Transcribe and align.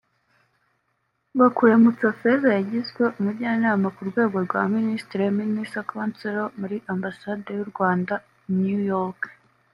Bakuramutsa 1.39 2.07
Feza 2.19 2.49
yagizwe 2.57 3.03
Umujyanama 3.19 3.87
ku 3.95 4.01
rwego 4.09 4.37
rwa 4.45 4.61
Minisitiri 4.75 5.23
(Minister 5.41 5.81
Counselor) 5.91 6.51
muri 6.59 6.77
Ambasade 6.93 7.49
y’u 7.57 7.67
Rwanda 7.71 8.13
i 8.49 8.51
New 8.63 8.81
York 8.93 9.19